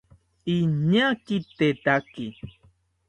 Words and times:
Iñaa 0.55 1.11
kitetaki 1.25 2.25